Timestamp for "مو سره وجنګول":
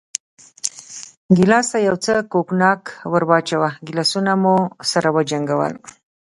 4.41-5.73